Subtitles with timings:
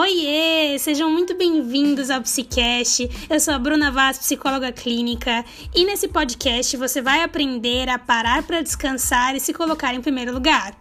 [0.00, 0.78] Oiê!
[0.78, 3.10] Sejam muito bem-vindos ao Psicast.
[3.28, 8.44] Eu sou a Bruna Vaz, psicóloga clínica, e nesse podcast você vai aprender a parar
[8.44, 10.72] para descansar e se colocar em primeiro lugar.